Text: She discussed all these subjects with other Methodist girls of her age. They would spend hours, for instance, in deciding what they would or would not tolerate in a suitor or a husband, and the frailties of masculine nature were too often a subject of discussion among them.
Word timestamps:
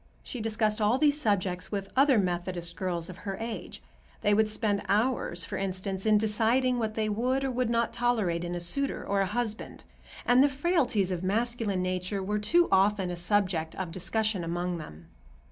She 0.23 0.41
discussed 0.41 0.81
all 0.81 0.97
these 0.97 1.21
subjects 1.21 1.71
with 1.71 1.91
other 1.95 2.17
Methodist 2.17 2.75
girls 2.75 3.07
of 3.07 3.17
her 3.17 3.37
age. 3.39 3.83
They 4.21 4.33
would 4.33 4.49
spend 4.49 4.81
hours, 4.89 5.45
for 5.45 5.57
instance, 5.59 6.07
in 6.07 6.17
deciding 6.17 6.79
what 6.79 6.95
they 6.95 7.07
would 7.07 7.43
or 7.43 7.51
would 7.51 7.69
not 7.69 7.93
tolerate 7.93 8.43
in 8.43 8.55
a 8.55 8.59
suitor 8.59 9.05
or 9.05 9.21
a 9.21 9.27
husband, 9.27 9.83
and 10.25 10.43
the 10.43 10.49
frailties 10.49 11.11
of 11.11 11.21
masculine 11.21 11.83
nature 11.83 12.23
were 12.23 12.39
too 12.39 12.67
often 12.71 13.11
a 13.11 13.15
subject 13.15 13.75
of 13.75 13.91
discussion 13.91 14.43
among 14.43 14.79
them. 14.79 15.05